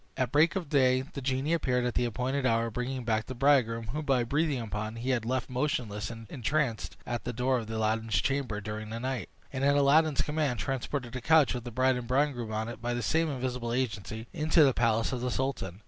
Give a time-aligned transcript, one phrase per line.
[0.17, 3.89] At break of day the genie appeared at the appointed hour, bringing back the bridegroom,
[3.89, 8.19] whom, by breathing upon, he had left motionless and entranced at the door of Aladdin's
[8.19, 12.07] chamber during the night; and, at Aladdin's command, transported the couch with the bride and
[12.07, 15.79] bridegroom on it, by the same invisible agency, into the palace of the sultan.